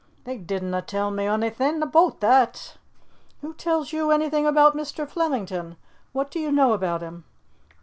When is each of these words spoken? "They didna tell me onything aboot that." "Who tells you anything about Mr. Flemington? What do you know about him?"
"They 0.23 0.39
didna 0.39 0.81
tell 0.81 1.11
me 1.11 1.27
onything 1.27 1.79
aboot 1.83 2.21
that." 2.21 2.77
"Who 3.41 3.53
tells 3.53 3.93
you 3.93 4.09
anything 4.09 4.47
about 4.47 4.75
Mr. 4.75 5.07
Flemington? 5.07 5.75
What 6.11 6.31
do 6.31 6.39
you 6.39 6.51
know 6.51 6.73
about 6.73 7.03
him?" 7.03 7.23